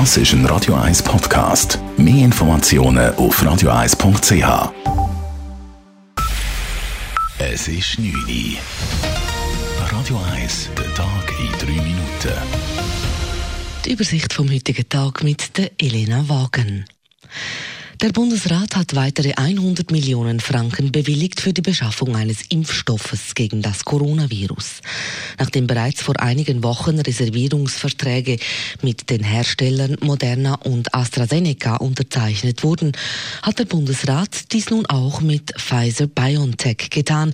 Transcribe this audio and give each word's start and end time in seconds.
Das 0.00 0.16
ist 0.16 0.32
ein 0.32 0.44
Radio 0.46 0.74
1 0.74 1.04
Podcast. 1.04 1.78
Mehr 1.96 2.24
Informationen 2.24 3.14
auf 3.14 3.40
radio1.ch. 3.40 4.72
Es 7.38 7.68
ist 7.68 8.00
9 8.00 8.12
Uhr. 8.12 8.58
Radio 9.96 10.20
1, 10.32 10.70
der 10.76 10.92
Tag 10.94 11.32
in 11.38 11.76
3 11.76 11.80
Minuten. 11.80 12.32
Die 13.84 13.92
Übersicht 13.92 14.32
vom 14.32 14.50
heutigen 14.50 14.88
Tag 14.88 15.22
mit 15.22 15.56
der 15.56 15.70
Elena 15.78 16.28
Wagen. 16.28 16.86
Der 18.00 18.10
Bundesrat 18.10 18.74
hat 18.74 18.96
weitere 18.96 19.34
100 19.34 19.92
Millionen 19.92 20.40
Franken 20.40 20.90
bewilligt 20.90 21.40
für 21.40 21.52
die 21.52 21.62
Beschaffung 21.62 22.16
eines 22.16 22.42
Impfstoffes 22.48 23.36
gegen 23.36 23.62
das 23.62 23.84
Coronavirus. 23.84 24.80
Nachdem 25.38 25.66
bereits 25.66 26.02
vor 26.02 26.20
einigen 26.20 26.62
Wochen 26.62 26.98
Reservierungsverträge 26.98 28.38
mit 28.82 29.10
den 29.10 29.22
Herstellern 29.22 29.96
Moderna 30.00 30.54
und 30.54 30.94
AstraZeneca 30.94 31.76
unterzeichnet 31.76 32.62
wurden, 32.62 32.92
hat 33.42 33.58
der 33.58 33.64
Bundesrat 33.64 34.52
dies 34.52 34.70
nun 34.70 34.86
auch 34.86 35.20
mit 35.20 35.52
Pfizer 35.58 36.06
BioNTech 36.06 36.90
getan. 36.90 37.32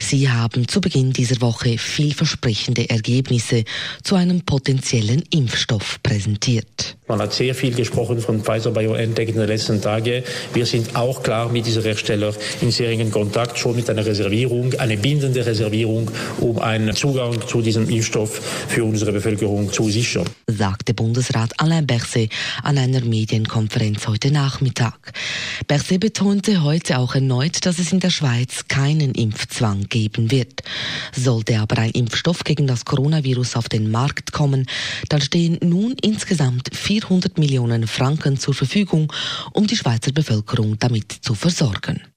Sie 0.00 0.30
haben 0.30 0.68
zu 0.68 0.80
Beginn 0.80 1.12
dieser 1.12 1.40
Woche 1.40 1.78
vielversprechende 1.78 2.88
Ergebnisse 2.88 3.64
zu 4.02 4.14
einem 4.14 4.42
potenziellen 4.42 5.22
Impfstoff 5.30 6.02
präsentiert. 6.02 6.96
Man 7.08 7.20
hat 7.20 7.32
sehr 7.32 7.52
viel 7.56 7.74
gesprochen 7.74 8.20
von 8.20 8.44
Pfizer 8.44 8.70
BioNTech 8.70 9.30
in 9.30 9.34
den 9.34 9.48
letzten 9.48 9.82
Tagen. 9.82 10.22
Wir 10.54 10.66
sind 10.66 10.94
auch 10.94 11.20
klar 11.24 11.48
mit 11.48 11.66
dieser 11.66 11.82
Hersteller 11.82 12.32
in 12.60 12.70
sehr 12.70 12.90
engen 12.90 13.10
Kontakt, 13.10 13.58
schon 13.58 13.74
mit 13.74 13.90
einer 13.90 14.06
Reservierung, 14.06 14.72
eine 14.74 14.96
bindende 14.96 15.44
Reservierung, 15.44 16.12
um 16.38 16.60
einen 16.60 16.94
Zugang 16.94 17.44
zu 17.44 17.60
diesem 17.60 17.90
Impfstoff 17.90 18.40
für 18.68 18.84
unsere 18.84 19.10
Bevölkerung 19.10 19.72
zu 19.72 19.90
sichern. 19.90 20.26
Sagte 20.46 20.94
Bundesrat 20.94 21.58
Alain 21.58 21.88
Berset 21.88 22.30
an 22.62 22.78
einer 22.78 23.00
Medienkonferenz 23.00 24.06
heute 24.06 24.30
Nachmittag. 24.30 25.12
Berset 25.66 25.98
betonte 25.98 26.62
heute 26.62 26.98
auch 26.98 27.16
erneut, 27.16 27.66
dass 27.66 27.80
es 27.80 27.92
in 27.92 27.98
der 27.98 28.10
Schweiz 28.10 28.68
keinen 28.68 29.16
Impfzwang 29.16 29.88
geben 29.88 30.30
wird. 30.30 30.62
Sollte 31.16 31.58
aber 31.58 31.78
ein 31.78 31.90
Impfstoff 31.90 32.44
gegen 32.44 32.68
das 32.68 32.84
Coronavirus 32.84 33.56
auf 33.56 33.68
den 33.68 33.90
Markt 33.90 34.30
kommen, 34.30 34.66
dann 35.08 35.20
stehen 35.20 35.58
nun 35.62 35.96
insgesamt 36.00 36.70
400 36.92 37.38
Millionen 37.38 37.86
Franken 37.86 38.36
zur 38.36 38.52
Verfügung, 38.52 39.10
um 39.54 39.66
die 39.66 39.76
Schweizer 39.76 40.12
Bevölkerung 40.12 40.78
damit 40.78 41.10
zu 41.10 41.34
versorgen. 41.34 42.11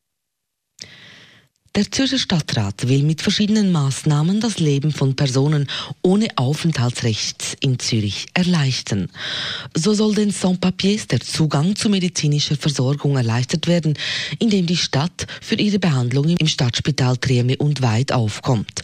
Der 1.75 1.91
Zürcher 1.91 2.17
Stadtrat 2.17 2.87
will 2.87 3.03
mit 3.03 3.21
verschiedenen 3.21 3.73
Maßnahmen 3.73 4.39
das 4.39 4.59
Leben 4.59 4.93
von 4.93 5.17
Personen 5.17 5.67
ohne 6.01 6.29
Aufenthaltsrecht 6.37 7.57
in 7.59 7.79
Zürich 7.79 8.27
erleichtern. 8.33 9.09
So 9.73 9.93
soll 9.93 10.15
den 10.15 10.31
Sans-Papiers 10.31 11.07
der 11.07 11.19
Zugang 11.19 11.75
zu 11.75 11.89
medizinischer 11.89 12.55
Versorgung 12.55 13.17
erleichtert 13.17 13.67
werden, 13.67 13.97
indem 14.39 14.67
die 14.67 14.77
Stadt 14.77 15.27
für 15.41 15.55
ihre 15.55 15.79
Behandlung 15.79 16.29
im 16.37 16.47
Stadtspital 16.47 17.17
Trieme 17.17 17.57
und 17.57 17.81
Weit 17.81 18.13
aufkommt. 18.13 18.83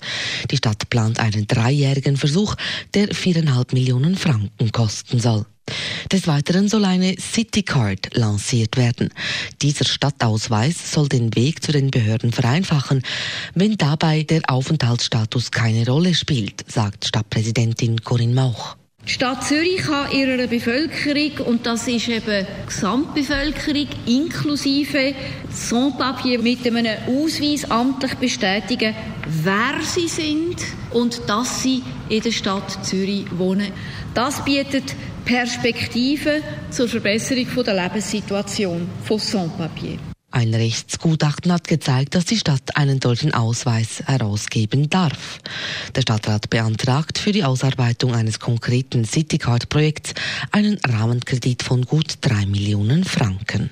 Die 0.51 0.57
Stadt 0.57 0.89
plant 0.89 1.17
einen 1.21 1.47
dreijährigen 1.47 2.17
Versuch, 2.17 2.55
der 2.93 3.15
viereinhalb 3.15 3.71
Millionen 3.71 4.17
Franken 4.17 4.69
kosten 4.73 5.21
soll. 5.21 5.45
Des 6.11 6.27
Weiteren 6.27 6.67
soll 6.67 6.83
eine 6.83 7.15
City 7.19 7.63
Card 7.63 8.17
lanciert 8.17 8.75
werden. 8.75 9.13
Dieser 9.61 9.85
Stadtausweis 9.85 10.91
soll 10.91 11.07
den 11.07 11.33
Weg 11.37 11.63
zu 11.63 11.71
den 11.71 11.89
Behörden 11.89 12.33
vereinfachen, 12.33 13.01
wenn 13.55 13.77
dabei 13.77 14.23
der 14.23 14.41
Aufenthaltsstatus 14.49 15.51
keine 15.51 15.85
Rolle 15.85 16.13
spielt, 16.13 16.69
sagt 16.69 17.05
Stadtpräsidentin 17.05 18.03
Corinne 18.03 18.33
Mauch. 18.33 18.75
Die 19.05 19.13
Stadt 19.13 19.45
Zürich 19.45 19.77
kann 19.77 20.11
ihrer 20.11 20.47
Bevölkerung, 20.47 21.47
und 21.47 21.65
das 21.65 21.87
ist 21.87 22.09
eben 22.09 22.45
die 22.45 22.67
Gesamtbevölkerung, 22.67 23.87
inklusive 24.05 25.15
Sans-Papier, 25.49 26.39
mit 26.39 26.67
einem 26.67 26.97
Ausweis 27.07 27.71
amtlich 27.71 28.15
bestätigen, 28.15 28.93
wer 29.43 29.81
sie 29.81 30.09
sind 30.09 30.57
und 30.91 31.21
dass 31.27 31.63
sie 31.63 31.81
in 32.11 32.21
der 32.21 32.31
Stadt 32.31 32.85
Zürich 32.85 33.25
wohnen. 33.37 33.71
Das 34.13 34.43
bietet 34.43 34.95
Perspektiven 35.25 36.43
zur 36.69 36.87
Verbesserung 36.87 37.47
der 37.63 37.73
Lebenssituation 37.73 38.87
von 39.03 39.17
Sans-Papier. 39.17 39.97
Ein 40.33 40.53
Rechtsgutachten 40.53 41.51
hat 41.51 41.67
gezeigt, 41.67 42.15
dass 42.15 42.23
die 42.23 42.37
Stadt 42.37 42.77
einen 42.77 43.01
solchen 43.01 43.33
Ausweis 43.33 44.01
herausgeben 44.05 44.89
darf. 44.89 45.39
Der 45.93 46.01
Stadtrat 46.01 46.49
beantragt 46.49 47.17
für 47.17 47.33
die 47.33 47.43
Ausarbeitung 47.43 48.15
eines 48.15 48.39
konkreten 48.39 49.03
Citycard-Projekts 49.03 50.13
einen 50.51 50.77
Rahmenkredit 50.87 51.63
von 51.63 51.83
gut 51.83 52.15
drei 52.21 52.45
Millionen 52.45 53.03
Franken. 53.03 53.71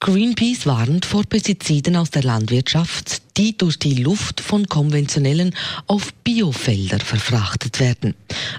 Greenpeace 0.00 0.64
warnt 0.64 1.04
vor 1.04 1.24
Pestiziden 1.24 1.96
aus 1.96 2.12
der 2.12 2.22
Landwirtschaft, 2.22 3.36
die 3.36 3.58
durch 3.58 3.80
die 3.80 4.00
Luft 4.00 4.40
von 4.40 4.68
konventionellen 4.68 5.52
auf 5.88 6.14
Biofelder 6.22 7.00
verfrachtet 7.00 7.80
werden. 7.80 8.14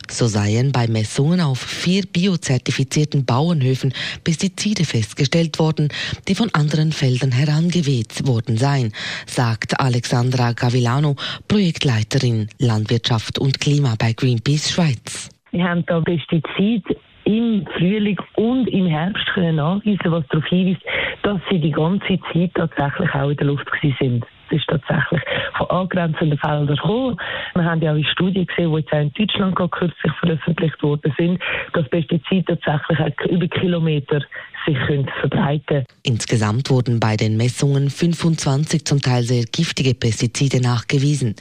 So 0.09 0.27
seien 0.27 0.73
bei 0.73 0.87
Messungen 0.87 1.39
auf 1.39 1.59
vier 1.59 2.03
biozertifizierten 2.05 3.23
Bauernhöfen 3.23 3.93
Pestizide 4.25 4.83
festgestellt 4.83 5.59
worden, 5.59 5.87
die 6.27 6.35
von 6.35 6.53
anderen 6.53 6.91
Feldern 6.91 7.31
herangeweht 7.31 8.27
worden 8.27 8.57
seien, 8.57 8.91
sagt 9.25 9.79
Alexandra 9.79 10.51
Gavilano, 10.51 11.15
Projektleiterin 11.47 12.49
Landwirtschaft 12.57 13.39
und 13.39 13.61
Klima 13.61 13.95
bei 13.97 14.11
Greenpeace 14.11 14.71
Schweiz. 14.71 15.29
Wir 15.51 15.63
haben 15.63 15.85
da 15.87 16.01
Pestizide 16.01 16.97
im 17.29 17.63
Frühling 17.77 18.19
und 18.37 18.67
im 18.69 18.87
Herbst 18.87 19.25
können 19.35 19.57
nachweisen, 19.57 20.11
was 20.11 20.27
darauf 20.29 20.45
hinweist, 20.47 20.81
dass 21.21 21.39
sie 21.49 21.59
die 21.59 21.71
ganze 21.71 22.19
Zeit 22.33 22.51
tatsächlich 22.55 23.13
auch 23.13 23.29
in 23.29 23.37
der 23.37 23.45
Luft 23.45 23.67
sind. 23.99 24.25
Das 24.49 24.57
ist 24.57 24.67
tatsächlich 24.67 25.21
von 25.55 25.69
angrenzenden 25.69 26.39
Feldern 26.39 26.65
gekommen. 26.65 27.17
Wir 27.53 27.63
haben 27.65 27.81
ja 27.83 27.91
auch 27.91 27.97
in 27.97 28.05
Studien 28.05 28.47
gesehen, 28.47 28.71
die 28.73 28.79
jetzt 28.81 28.93
auch 28.93 28.99
in 28.99 29.53
Deutschland 29.53 29.71
kürzlich 29.71 30.13
veröffentlicht 30.13 30.81
worden 30.81 31.13
sind, 31.19 31.39
dass 31.73 31.87
Pestizide 31.89 32.59
tatsächlich 32.59 33.31
über 33.31 33.47
Kilometer 33.47 34.21
sich 34.65 34.77
verbreiten 35.19 35.85
Insgesamt 36.03 36.69
wurden 36.69 36.99
bei 36.99 37.17
den 37.17 37.37
Messungen 37.37 37.89
25 37.89 38.85
zum 38.85 39.01
Teil 39.01 39.23
sehr 39.23 39.45
giftige 39.45 39.93
Pestizide 39.93 40.61
nachgewiesen. 40.61 41.35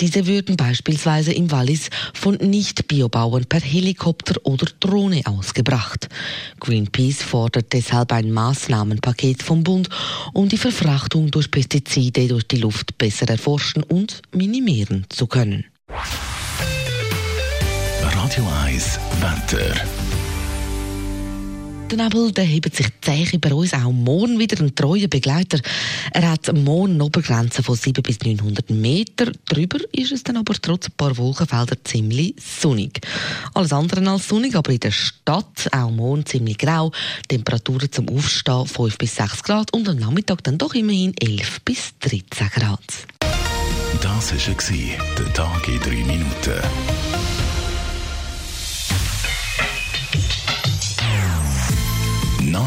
Diese 0.00 0.26
würden 0.26 0.56
beispielsweise 0.56 1.32
im 1.32 1.50
Wallis 1.50 1.90
von 2.14 2.34
Nicht-Biobauern 2.34 3.46
per 3.46 3.60
Helikopter 3.60 4.34
oder 4.44 4.66
Drohne 4.80 5.22
ausgebracht. 5.24 6.08
Greenpeace 6.58 7.22
fordert 7.22 7.72
deshalb 7.72 8.12
ein 8.12 8.30
Maßnahmenpaket 8.32 9.42
vom 9.42 9.62
Bund, 9.62 9.88
um 10.32 10.48
die 10.48 10.58
Verfrachtung 10.58 11.30
durch 11.30 11.50
Pestizide 11.50 12.28
durch 12.28 12.46
die 12.46 12.58
Luft 12.58 12.98
besser 12.98 13.28
erforschen 13.28 13.82
und 13.82 14.22
minimieren 14.32 15.06
zu 15.08 15.26
können. 15.26 15.64
Radio 18.02 18.46
1 18.64 19.00
Wetter. 19.20 20.19
Der 21.90 22.04
Nebel 22.04 22.30
der 22.30 22.44
hebt 22.44 22.76
sich 22.76 22.86
zäh 23.00 23.26
über 23.32 23.52
uns 23.52 23.74
auch 23.74 23.90
morgen 23.90 24.38
wieder 24.38 24.62
ein 24.62 24.72
treuer 24.76 25.08
Begleiter. 25.08 25.58
Er 26.12 26.30
hat 26.30 26.52
morgen 26.54 26.92
eine 26.92 27.04
Obergrenze 27.04 27.64
von 27.64 27.74
7 27.74 28.00
bis 28.00 28.20
900 28.20 28.70
Meter. 28.70 29.32
Drüber 29.48 29.78
ist 29.90 30.12
es 30.12 30.22
dann 30.22 30.36
aber 30.36 30.54
trotz 30.54 30.86
ein 30.86 30.92
paar 30.96 31.16
Wolkenfelder 31.16 31.82
ziemlich 31.82 32.36
sonnig. 32.38 33.00
Alles 33.54 33.72
andere 33.72 34.08
als 34.08 34.28
sonnig, 34.28 34.54
aber 34.54 34.70
in 34.70 34.78
der 34.78 34.92
Stadt 34.92 35.68
auch 35.72 35.90
morgen 35.90 36.24
ziemlich 36.24 36.58
grau. 36.58 36.92
Temperaturen 37.26 37.90
zum 37.90 38.08
Aufstehen 38.08 38.66
5 38.66 38.96
bis 38.96 39.16
6 39.16 39.42
Grad 39.42 39.74
und 39.74 39.88
am 39.88 39.96
Nachmittag 39.96 40.44
dann 40.44 40.58
doch 40.58 40.74
immerhin 40.74 41.12
11 41.20 41.60
bis 41.64 41.92
13 41.98 42.50
Grad. 42.50 42.84
Das 44.00 44.32
war 44.32 44.76
der 45.18 45.32
Tag 45.34 45.66
in 45.66 45.80
3 45.80 45.90
Minuten. 46.04 47.39